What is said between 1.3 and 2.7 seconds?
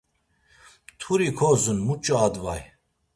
kozun, muç̌o advay?